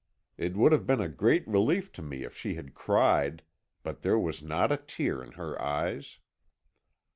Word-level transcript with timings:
It 0.35 0.57
would 0.57 0.71
have 0.71 0.87
been 0.87 0.99
a 0.99 1.07
great 1.07 1.47
relief 1.47 1.91
to 1.91 2.01
me 2.01 2.23
if 2.23 2.35
she 2.35 2.55
had 2.55 2.73
cried, 2.73 3.43
but 3.83 4.01
there 4.01 4.17
was 4.17 4.41
not 4.41 4.71
a 4.71 4.77
tear 4.77 5.21
in 5.21 5.33
her 5.33 5.61
eyes. 5.61 6.17